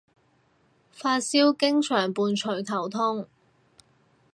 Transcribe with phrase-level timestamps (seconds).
[0.91, 3.27] 發燒經常伴隨頭痛